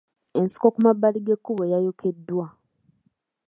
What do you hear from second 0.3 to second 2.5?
Ensiko ku mabbali g'ekkubo yayokeddwa.